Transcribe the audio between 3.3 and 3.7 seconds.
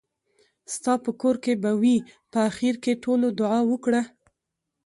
دعا